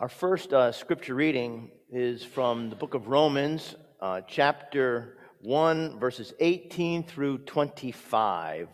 [0.00, 6.32] Our first uh, scripture reading is from the book of Romans, uh, chapter 1, verses
[6.38, 8.68] 18 through 25.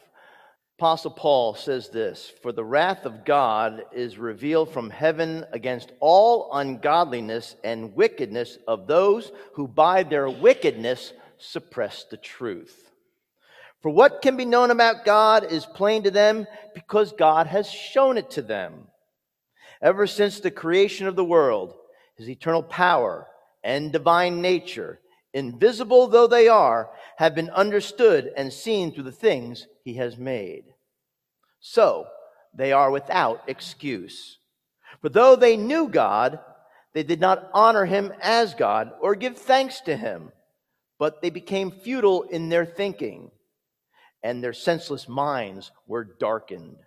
[0.78, 6.50] Apostle Paul says this For the wrath of God is revealed from heaven against all
[6.52, 12.90] ungodliness and wickedness of those who by their wickedness suppress the truth.
[13.80, 18.18] For what can be known about God is plain to them because God has shown
[18.18, 18.88] it to them.
[19.84, 21.74] Ever since the creation of the world,
[22.16, 23.28] his eternal power
[23.62, 24.98] and divine nature,
[25.34, 26.88] invisible though they are,
[27.18, 30.64] have been understood and seen through the things he has made.
[31.60, 32.06] So
[32.56, 34.38] they are without excuse.
[35.02, 36.38] For though they knew God,
[36.94, 40.32] they did not honor him as God or give thanks to him,
[40.98, 43.30] but they became futile in their thinking,
[44.22, 46.78] and their senseless minds were darkened.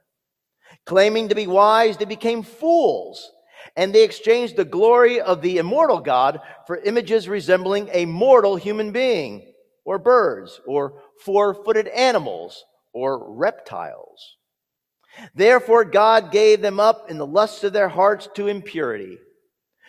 [0.86, 3.32] Claiming to be wise, they became fools,
[3.76, 8.92] and they exchanged the glory of the immortal God for images resembling a mortal human
[8.92, 14.38] being, or birds, or four footed animals, or reptiles.
[15.36, 19.18] Therefore, God gave them up in the lusts of their hearts to impurity,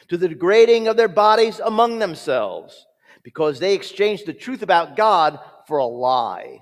[0.08, 2.86] to the degrading of their bodies among themselves,
[3.22, 6.61] because they exchanged the truth about God for a lie,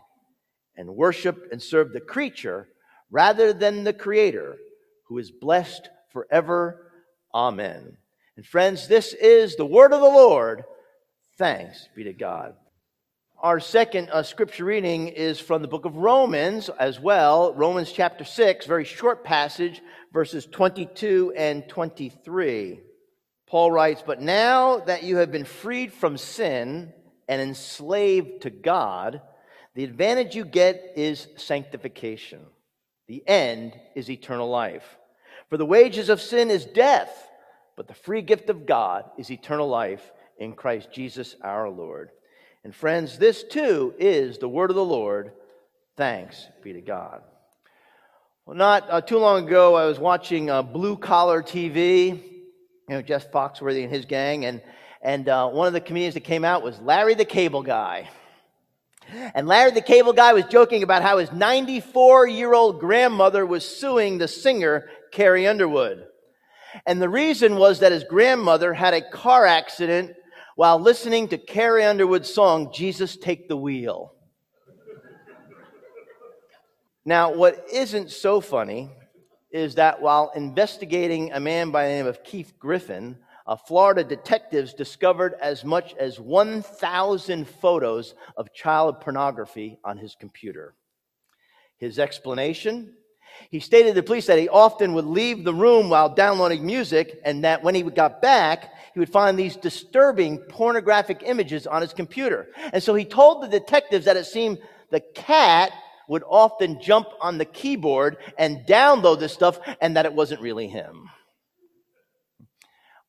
[0.77, 2.69] and worshiped and served the creature
[3.17, 4.59] rather than the Creator,
[5.05, 6.93] who is blessed forever.
[7.35, 7.97] Amen.
[8.37, 10.65] And friends, this is the word of the Lord.
[11.39, 12.57] Thanks be to God.
[13.39, 18.23] Our second uh, scripture reading is from the book of Romans as well, Romans chapter
[18.23, 19.81] 6, very short passage,
[20.13, 22.81] verses 22 and 23.
[23.47, 26.93] Paul writes, But now that you have been freed from sin
[27.29, 29.23] and enslaved to God,
[29.75, 32.41] the advantage you get is sanctification.
[33.07, 34.97] The end is eternal life.
[35.49, 37.29] For the wages of sin is death,
[37.77, 42.11] but the free gift of God is eternal life in Christ Jesus our Lord.
[42.65, 45.33] And friends, this too is the word of the Lord.
[45.97, 47.23] Thanks be to God.
[48.45, 52.21] Well, not uh, too long ago, I was watching uh, Blue Collar TV, you
[52.89, 54.61] know, Jeff Foxworthy and his gang, and,
[55.03, 58.09] and uh, one of the comedians that came out was Larry the Cable Guy.
[59.35, 63.67] And Larry the Cable Guy was joking about how his 94 year old grandmother was
[63.67, 66.07] suing the singer Carrie Underwood.
[66.87, 70.13] And the reason was that his grandmother had a car accident
[70.57, 74.13] while listening to Carrie Underwood's song, Jesus Take the Wheel.
[77.05, 78.91] now, what isn't so funny
[79.51, 84.75] is that while investigating a man by the name of Keith Griffin, uh, Florida detectives
[84.75, 90.75] discovered as much as 1,000 photos of child pornography on his computer.
[91.79, 92.95] His explanation?
[93.51, 97.45] He stated to police that he often would leave the room while downloading music and
[97.45, 102.49] that when he got back, he would find these disturbing pornographic images on his computer.
[102.73, 104.59] And so he told the detectives that it seemed
[104.91, 105.71] the cat
[106.09, 110.69] would often jump on the keyboard and download this stuff and that it wasn't really
[110.69, 111.11] him.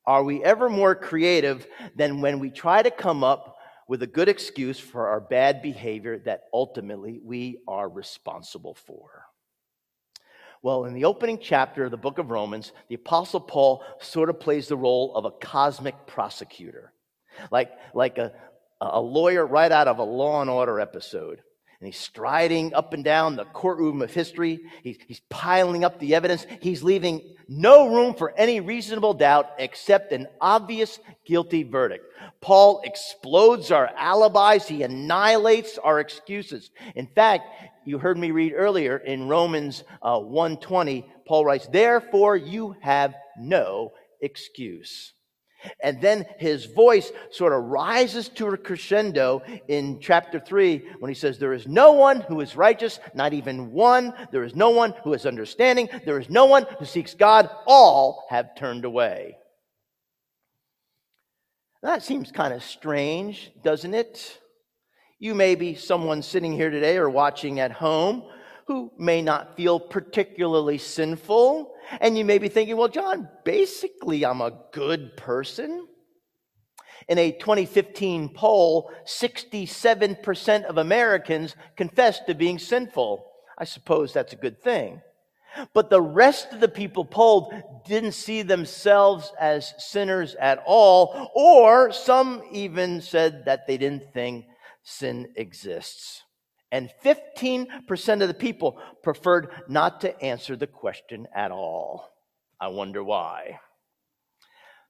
[0.07, 3.57] Are we ever more creative than when we try to come up
[3.90, 9.25] with a good excuse for our bad behavior that ultimately we are responsible for?
[10.63, 14.40] Well, in the opening chapter of the book of Romans, the Apostle Paul sort of
[14.40, 16.94] plays the role of a cosmic prosecutor,
[17.51, 18.31] like, like a,
[18.79, 21.41] a lawyer right out of a law and order episode
[21.80, 24.60] and he's striding up and down the courtroom of history.
[24.82, 26.46] He's, he's piling up the evidence.
[26.60, 32.06] He's leaving no room for any reasonable doubt except an obvious guilty verdict.
[32.42, 34.68] Paul explodes our alibis.
[34.68, 36.72] He annihilates our excuses.
[36.96, 37.46] In fact,
[37.86, 43.94] you heard me read earlier in Romans uh, 120, Paul writes, therefore you have no
[44.20, 45.14] excuse.
[45.81, 51.16] And then his voice sort of rises to a crescendo in chapter 3 when he
[51.16, 54.13] says, There is no one who is righteous, not even one.
[54.31, 55.90] There is no one who is understanding.
[56.06, 57.50] There is no one who seeks God.
[57.66, 59.37] All have turned away.
[61.84, 64.40] That seems kind of strange, doesn't it?
[65.20, 68.23] You may be someone sitting here today or watching at home
[68.67, 71.73] who may not feel particularly sinful.
[72.02, 75.87] And you may be thinking, well, John, basically I'm a good person.
[77.08, 83.25] In a 2015 poll, 67% of Americans confessed to being sinful.
[83.58, 85.02] I suppose that's a good thing.
[85.73, 87.53] But the rest of the people polled
[87.85, 94.46] didn't see themselves as sinners at all, or some even said that they didn't think
[94.84, 96.23] sin exists.
[96.72, 102.09] And 15% of the people preferred not to answer the question at all.
[102.59, 103.59] I wonder why.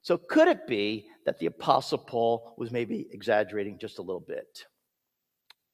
[0.02, 4.64] So, could it be that the Apostle Paul was maybe exaggerating just a little bit?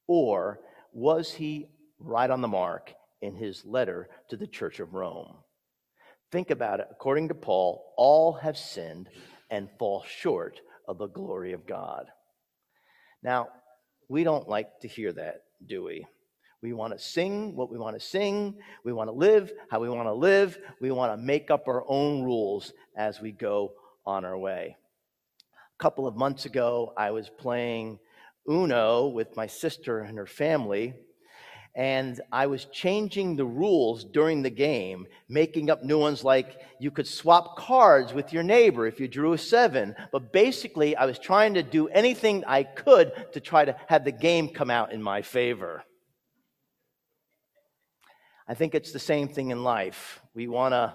[0.07, 0.61] Or
[0.93, 1.69] was he
[1.99, 2.93] right on the mark
[3.23, 5.37] in his letter to the church of Rome?
[6.33, 6.89] Think about it.
[6.91, 9.09] According to Paul, all have sinned
[9.51, 12.07] and fall short of the glory of God.
[13.23, 13.49] Now,
[14.09, 16.07] we don't like to hear that, do we?
[16.63, 18.57] We want to sing what we want to sing.
[18.85, 20.59] We want to live how we want to live.
[20.81, 23.73] We want to make up our own rules as we go
[24.07, 24.77] on our way.
[25.79, 27.99] A couple of months ago, I was playing
[28.49, 30.95] Uno with my sister and her family,
[31.75, 36.93] and I was changing the rules during the game, making up new ones like you
[36.93, 39.97] could swap cards with your neighbor if you drew a seven.
[40.13, 44.13] But basically, I was trying to do anything I could to try to have the
[44.13, 45.83] game come out in my favor.
[48.47, 50.21] I think it's the same thing in life.
[50.33, 50.95] We want to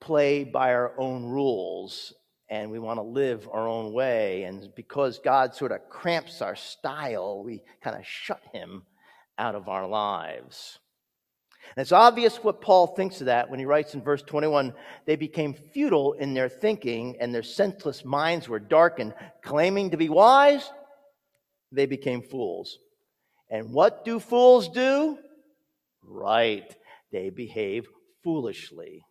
[0.00, 2.12] play by our own rules
[2.50, 4.42] and we want to live our own way.
[4.42, 8.82] And because God sort of cramps our style, we kind of shut him
[9.40, 10.78] out of our lives.
[11.76, 14.74] And it's obvious what Paul thinks of that when he writes in verse 21
[15.06, 19.14] they became futile in their thinking, and their senseless minds were darkened.
[19.42, 20.70] Claiming to be wise,
[21.72, 22.78] they became fools.
[23.48, 25.18] And what do fools do?
[26.02, 26.74] Right,
[27.10, 27.86] they behave
[28.22, 29.04] foolishly.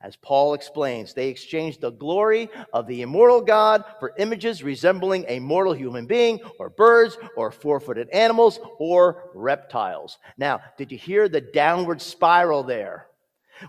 [0.00, 5.38] As Paul explains, they exchanged the glory of the immortal God for images resembling a
[5.38, 10.18] mortal human being, or birds, or four footed animals, or reptiles.
[10.36, 13.06] Now, did you hear the downward spiral there?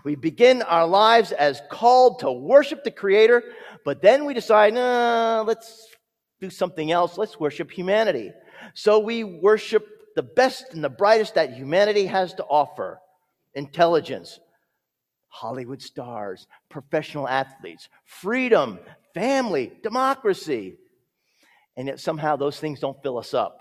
[0.04, 3.42] We begin our lives as called to worship the Creator,
[3.84, 5.88] but then we decide, nah, let's
[6.40, 7.16] do something else.
[7.16, 8.32] Let's worship humanity.
[8.74, 9.86] So we worship
[10.16, 13.00] the best and the brightest that humanity has to offer
[13.54, 14.40] intelligence,
[15.40, 18.78] Hollywood stars, professional athletes, freedom,
[19.12, 20.76] family, democracy.
[21.76, 23.60] And yet somehow those things don't fill us up.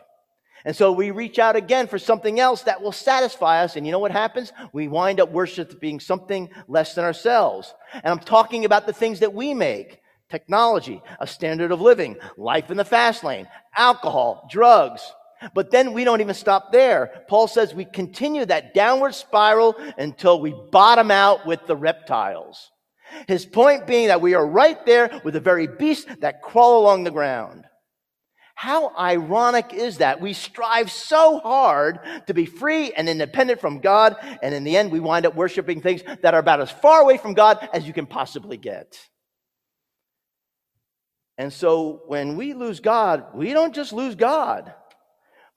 [0.64, 3.76] And so we reach out again for something else that will satisfy us.
[3.76, 4.54] And you know what happens?
[4.72, 7.74] We wind up worshiping something less than ourselves.
[7.94, 10.00] And I'm talking about the things that we make
[10.30, 15.02] technology, a standard of living, life in the fast lane, alcohol, drugs.
[15.54, 17.24] But then we don't even stop there.
[17.28, 22.72] Paul says we continue that downward spiral until we bottom out with the reptiles.
[23.28, 27.04] His point being that we are right there with the very beasts that crawl along
[27.04, 27.66] the ground.
[28.56, 30.22] How ironic is that?
[30.22, 34.92] We strive so hard to be free and independent from God, and in the end,
[34.92, 37.92] we wind up worshiping things that are about as far away from God as you
[37.92, 38.98] can possibly get.
[41.38, 44.74] And so when we lose God, we don't just lose God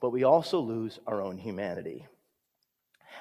[0.00, 2.06] but we also lose our own humanity.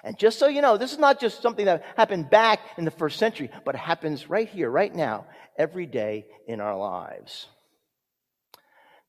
[0.04, 2.92] And just so you know, this is not just something that happened back in the
[2.92, 5.26] first century, but it happens right here, right now,
[5.58, 7.48] every day in our lives.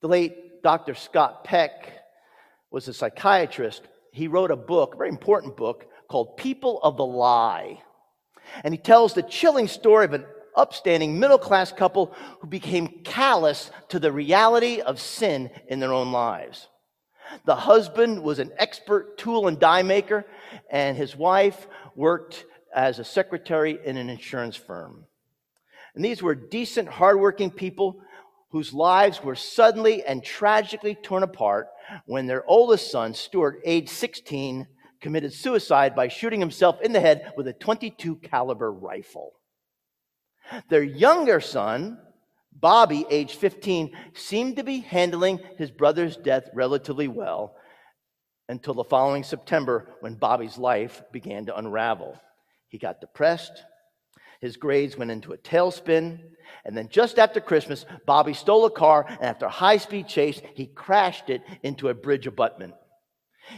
[0.01, 0.95] The late Dr.
[0.95, 1.93] Scott Peck
[2.71, 3.83] was a psychiatrist.
[4.13, 7.83] He wrote a book, a very important book, called People of the Lie.
[8.65, 10.25] And he tells the chilling story of an
[10.57, 16.13] upstanding middle class couple who became callous to the reality of sin in their own
[16.13, 16.69] lives.
[17.45, 20.25] The husband was an expert tool and die maker,
[20.71, 22.45] and his wife worked
[22.75, 25.05] as a secretary in an insurance firm.
[25.95, 28.01] And these were decent, hardworking people
[28.51, 31.69] whose lives were suddenly and tragically torn apart
[32.07, 34.67] when their oldest son, Stuart, age 16,
[35.01, 39.33] committed suicide by shooting himself in the head with a 22 caliber rifle.
[40.71, 41.99] Their younger son,
[42.61, 47.55] Bobby, age 15, seemed to be handling his brother's death relatively well
[48.49, 52.19] until the following September when Bobby's life began to unravel.
[52.69, 53.65] He got depressed,
[54.41, 56.21] his grades went into a tailspin,
[56.65, 60.41] and then just after Christmas, Bobby stole a car, and after a high speed chase,
[60.55, 62.75] he crashed it into a bridge abutment.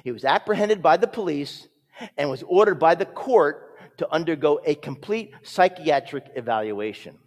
[0.04, 1.68] He was apprehended by the police
[2.16, 7.18] and was ordered by the court to undergo a complete psychiatric evaluation.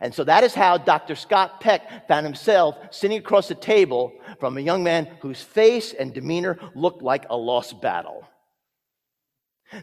[0.00, 1.14] And so that is how Dr.
[1.14, 6.14] Scott Peck found himself sitting across the table from a young man whose face and
[6.14, 8.26] demeanor looked like a lost battle.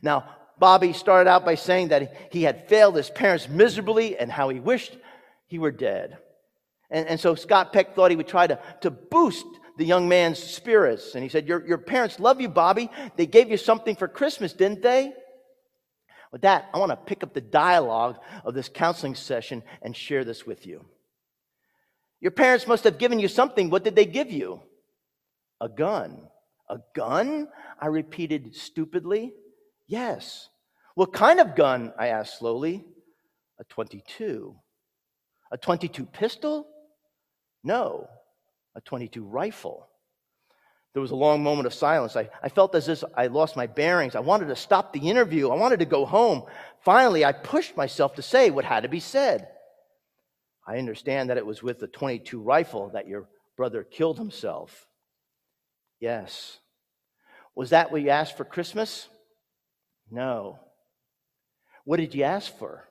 [0.01, 4.49] Now, Bobby started out by saying that he had failed his parents miserably and how
[4.49, 4.97] he wished
[5.47, 6.17] he were dead.
[6.89, 9.45] And, and so Scott Peck thought he would try to, to boost
[9.77, 11.15] the young man's spirits.
[11.15, 12.89] And he said, your, your parents love you, Bobby.
[13.15, 15.13] They gave you something for Christmas, didn't they?
[16.31, 20.23] With that, I want to pick up the dialogue of this counseling session and share
[20.23, 20.85] this with you.
[22.21, 23.69] Your parents must have given you something.
[23.69, 24.61] What did they give you?
[25.61, 26.27] A gun.
[26.69, 27.47] A gun?
[27.79, 29.33] I repeated stupidly.
[29.87, 30.49] Yes.
[30.95, 31.93] What kind of gun?
[31.97, 32.85] I asked slowly.
[33.59, 34.55] A 22.
[35.51, 36.67] A 22 pistol?
[37.63, 38.07] No,
[38.75, 39.87] a 22 rifle.
[40.93, 42.15] There was a long moment of silence.
[42.15, 44.15] I, I felt as if I lost my bearings.
[44.15, 45.49] I wanted to stop the interview.
[45.49, 46.43] I wanted to go home.
[46.83, 49.47] Finally, I pushed myself to say what had to be said.
[50.67, 54.87] I understand that it was with the 22 rifle that your brother killed himself.
[55.99, 56.57] Yes.
[57.55, 59.07] Was that what you asked for Christmas?
[60.09, 60.59] No.
[61.85, 62.87] What did you ask for?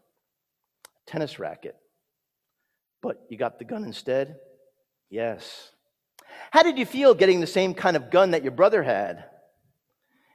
[0.87, 1.77] A tennis racket.
[3.01, 4.37] But you got the gun instead?
[5.11, 5.71] Yes.
[6.51, 9.25] How did you feel getting the same kind of gun that your brother had?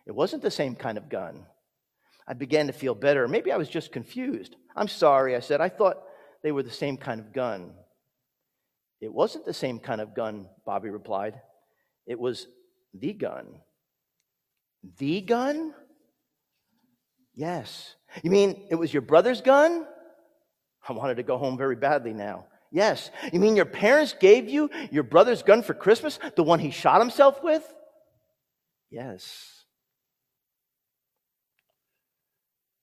[0.05, 1.45] It wasn't the same kind of gun.
[2.27, 3.27] I began to feel better.
[3.27, 4.55] Maybe I was just confused.
[4.75, 5.61] I'm sorry, I said.
[5.61, 5.97] I thought
[6.41, 7.73] they were the same kind of gun.
[9.01, 11.41] It wasn't the same kind of gun, Bobby replied.
[12.05, 12.47] It was
[12.93, 13.59] the gun.
[14.97, 15.73] The gun?
[17.35, 17.95] Yes.
[18.21, 19.85] You mean it was your brother's gun?
[20.87, 22.45] I wanted to go home very badly now.
[22.73, 23.11] Yes.
[23.31, 26.19] You mean your parents gave you your brother's gun for Christmas?
[26.35, 27.63] The one he shot himself with?
[28.89, 29.63] Yes.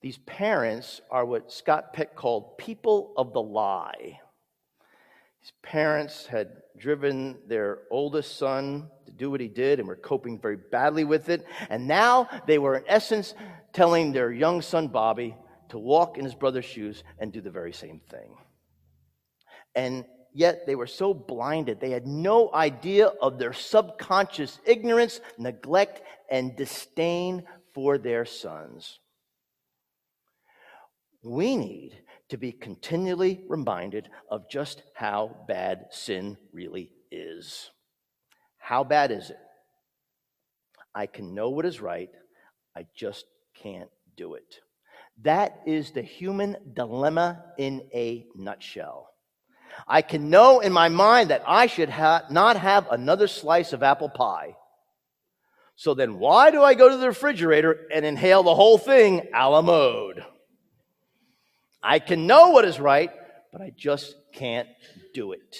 [0.01, 4.21] These parents are what Scott Peck called people of the lie.
[5.41, 10.39] His parents had driven their oldest son to do what he did and were coping
[10.39, 11.45] very badly with it.
[11.69, 13.35] And now they were, in essence,
[13.73, 15.35] telling their young son, Bobby,
[15.69, 18.37] to walk in his brother's shoes and do the very same thing.
[19.75, 26.01] And yet they were so blinded, they had no idea of their subconscious ignorance, neglect,
[26.29, 28.99] and disdain for their sons.
[31.23, 31.97] We need
[32.29, 37.69] to be continually reminded of just how bad sin really is.
[38.57, 39.37] How bad is it?
[40.95, 42.09] I can know what is right,
[42.75, 44.59] I just can't do it.
[45.23, 49.10] That is the human dilemma in a nutshell.
[49.87, 53.83] I can know in my mind that I should ha- not have another slice of
[53.83, 54.55] apple pie.
[55.75, 59.49] So then, why do I go to the refrigerator and inhale the whole thing a
[59.49, 60.23] la mode?
[61.81, 63.09] I can know what is right,
[63.51, 64.69] but I just can't
[65.13, 65.57] do it.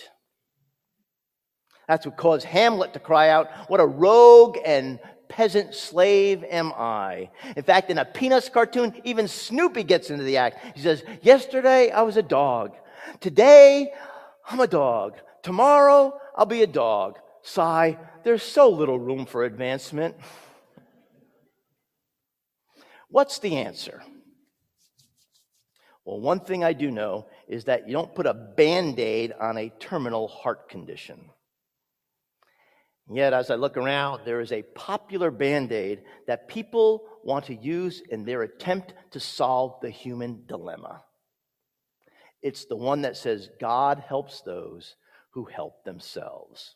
[1.88, 7.30] That's what caused Hamlet to cry out, What a rogue and peasant slave am I.
[7.56, 10.76] In fact, in a Peanuts cartoon, even Snoopy gets into the act.
[10.76, 12.76] He says, Yesterday I was a dog.
[13.20, 13.92] Today
[14.50, 15.16] I'm a dog.
[15.44, 17.18] Tomorrow I'll be a dog.
[17.44, 20.16] Sigh, there's so little room for advancement.
[23.10, 24.02] What's the answer?
[26.06, 29.58] Well, one thing I do know is that you don't put a band aid on
[29.58, 31.30] a terminal heart condition.
[33.14, 37.56] Yet, as I look around, there is a popular band aid that people want to
[37.56, 41.04] use in their attempt to solve the human dilemma.
[42.42, 44.96] It's the one that says, God helps those
[45.32, 46.76] who help themselves.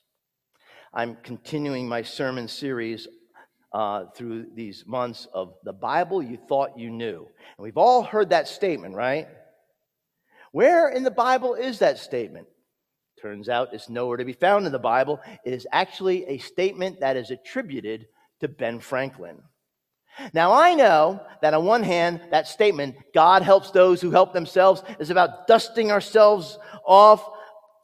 [0.94, 3.08] I'm continuing my sermon series
[3.74, 7.28] uh, through these months of the Bible you thought you knew.
[7.58, 9.28] And we've all heard that statement, right?
[10.54, 12.48] Where in the Bible is that statement?
[13.22, 15.20] Turns out it's nowhere to be found in the Bible.
[15.44, 18.08] It is actually a statement that is attributed
[18.40, 19.42] to Ben Franklin.
[20.34, 24.84] Now, I know that on one hand, that statement, God helps those who help themselves,
[25.00, 27.28] is about dusting ourselves off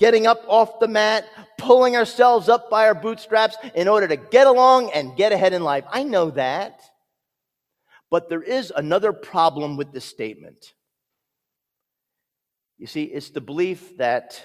[0.01, 1.25] getting up off the mat,
[1.59, 5.63] pulling ourselves up by our bootstraps in order to get along and get ahead in
[5.63, 5.85] life.
[5.91, 6.81] I know that.
[8.09, 10.73] But there is another problem with this statement.
[12.79, 14.43] You see, it's the belief that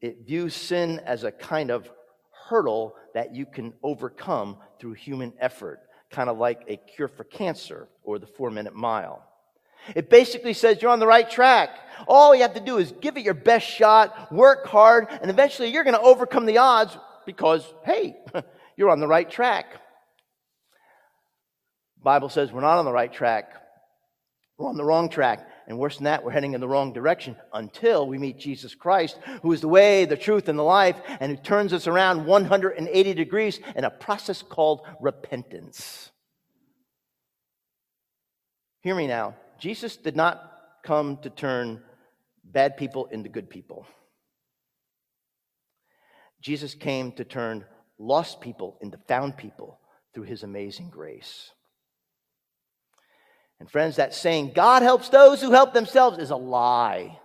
[0.00, 1.90] it views sin as a kind of
[2.48, 7.88] hurdle that you can overcome through human effort, kind of like a cure for cancer
[8.02, 9.24] or the four minute mile.
[9.94, 11.70] It basically says you're on the right track.
[12.06, 15.68] All you have to do is give it your best shot, work hard, and eventually
[15.68, 16.96] you're going to overcome the odds
[17.26, 18.16] because, hey,
[18.76, 19.66] you're on the right track.
[22.02, 23.52] Bible says we're not on the right track.
[24.56, 25.46] We're on the wrong track.
[25.68, 29.18] And worse than that, we're heading in the wrong direction until we meet Jesus Christ,
[29.42, 33.14] who is the way, the truth, and the life, and who turns us around 180
[33.14, 36.10] degrees in a process called repentance.
[38.80, 39.34] Hear me now.
[39.60, 40.42] Jesus did not
[40.82, 41.82] come to turn
[42.42, 43.86] bad people into good people.
[46.40, 47.66] Jesus came to turn
[47.98, 49.80] lost people into found people
[50.14, 51.50] through his amazing grace.
[53.60, 57.18] And friends, that saying, God helps those who help themselves, is a lie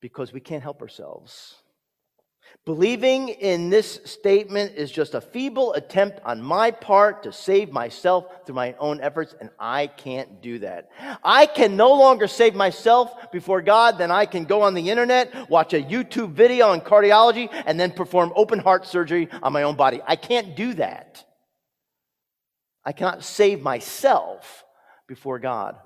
[0.00, 1.56] because we can't help ourselves.
[2.64, 8.26] Believing in this statement is just a feeble attempt on my part to save myself
[8.44, 10.90] through my own efforts, and I can't do that.
[11.22, 15.48] I can no longer save myself before God than I can go on the internet,
[15.48, 19.76] watch a YouTube video on cardiology, and then perform open heart surgery on my own
[19.76, 20.00] body.
[20.06, 21.24] I can't do that.
[22.86, 24.64] I cannot save myself
[25.06, 25.76] before God.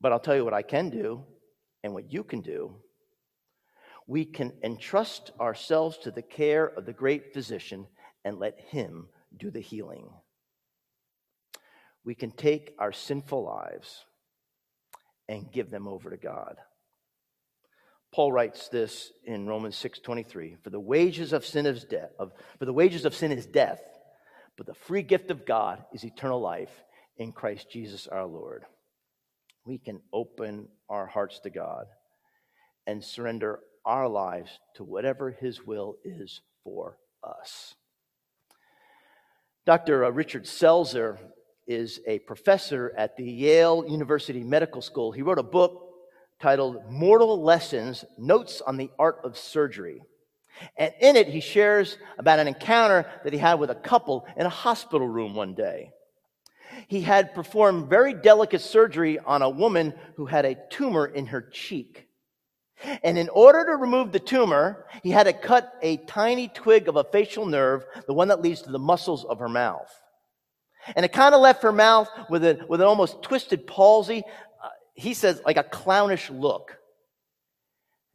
[0.00, 1.24] But I'll tell you what I can do
[1.82, 2.76] and what you can do
[4.06, 7.86] we can entrust ourselves to the care of the great physician
[8.24, 10.08] and let him do the healing.
[12.04, 14.04] We can take our sinful lives
[15.28, 16.56] and give them over to God.
[18.12, 22.72] Paul writes this in Romans 6:23, "For the wages of sin is death, for the
[22.72, 23.82] wages of sin is death,
[24.56, 26.82] but the free gift of God is eternal life
[27.16, 28.64] in Christ Jesus our Lord."
[29.64, 31.86] We can open our hearts to God
[32.86, 37.74] and surrender our lives to whatever His will is for us.
[39.64, 40.04] Dr.
[40.04, 41.18] Uh, Richard Selzer
[41.66, 45.10] is a professor at the Yale University Medical School.
[45.10, 45.82] He wrote a book
[46.40, 50.02] titled Mortal Lessons Notes on the Art of Surgery.
[50.76, 54.46] And in it, he shares about an encounter that he had with a couple in
[54.46, 55.90] a hospital room one day.
[56.88, 61.40] He had performed very delicate surgery on a woman who had a tumor in her
[61.40, 62.08] cheek.
[63.02, 66.96] And in order to remove the tumor, he had to cut a tiny twig of
[66.96, 69.90] a facial nerve, the one that leads to the muscles of her mouth.
[70.94, 74.22] And it kind of left her mouth with, a, with an almost twisted palsy.
[74.62, 76.76] Uh, he says, like a clownish look.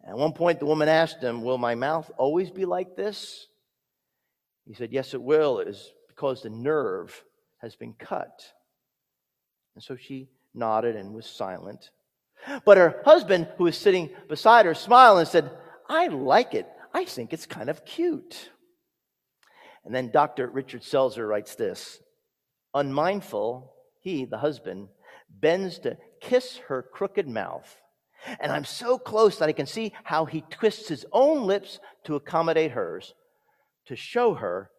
[0.07, 3.47] At one point, the woman asked him, Will my mouth always be like this?
[4.65, 5.59] He said, Yes, it will.
[5.59, 7.23] It is because the nerve
[7.59, 8.43] has been cut.
[9.75, 11.91] And so she nodded and was silent.
[12.65, 15.51] But her husband, who was sitting beside her, smiled and said,
[15.87, 16.67] I like it.
[16.93, 18.49] I think it's kind of cute.
[19.85, 20.47] And then Dr.
[20.47, 21.99] Richard Selzer writes this
[22.73, 24.89] Unmindful, he, the husband,
[25.29, 27.80] bends to kiss her crooked mouth.
[28.39, 32.15] And I'm so close that I can see how he twists his own lips to
[32.15, 33.13] accommodate hers,
[33.85, 34.69] to show her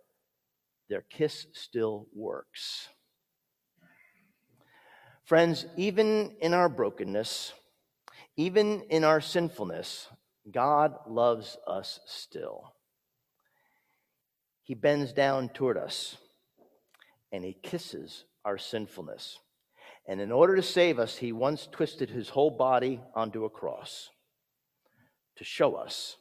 [0.88, 2.88] their kiss still works.
[5.24, 7.52] Friends, even in our brokenness,
[8.36, 10.08] even in our sinfulness,
[10.50, 12.74] God loves us still.
[14.62, 16.16] He bends down toward us
[17.32, 19.38] and he kisses our sinfulness.
[20.06, 24.10] And in order to save us, he once twisted his whole body onto a cross
[25.36, 26.16] to show us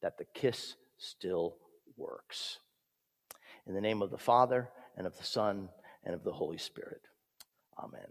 [0.00, 1.56] that the kiss still
[1.96, 2.58] works.
[3.66, 5.68] In the name of the Father, and of the Son,
[6.04, 7.02] and of the Holy Spirit.
[7.78, 8.06] Amen.